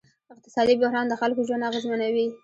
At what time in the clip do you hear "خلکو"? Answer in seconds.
1.21-1.41